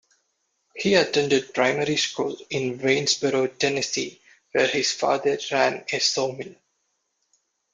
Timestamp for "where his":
4.51-4.91